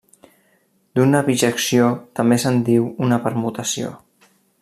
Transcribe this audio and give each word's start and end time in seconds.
D'una 0.99 1.19
bijecció 1.27 1.91
també 2.21 2.39
se'n 2.45 2.59
diu 2.71 2.89
una 3.09 3.23
permutació. 3.27 3.93